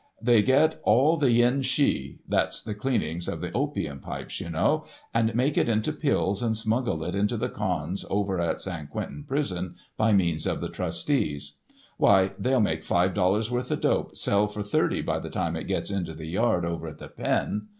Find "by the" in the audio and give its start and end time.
15.03-15.29